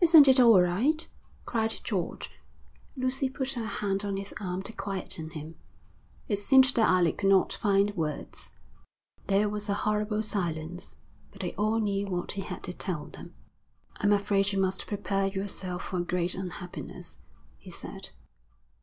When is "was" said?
9.50-9.68